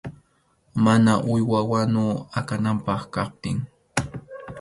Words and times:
Mana 0.85 1.11
uywa 1.33 1.59
wanu 1.71 2.05
akananpaq 2.39 3.01
kaptin. 3.13 3.57